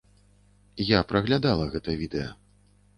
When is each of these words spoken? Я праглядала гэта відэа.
Я 0.87 0.99
праглядала 1.13 1.71
гэта 1.77 1.99
відэа. 2.05 2.29